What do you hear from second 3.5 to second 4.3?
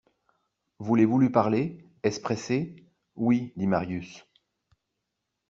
dit Marius.